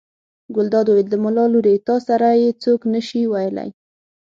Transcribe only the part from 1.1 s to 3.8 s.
ملا لورې تا سره یې څوک نه شي ویلی.